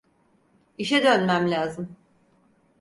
İşe 0.77 1.03
dönmem 1.03 1.51
lazım. 1.51 1.95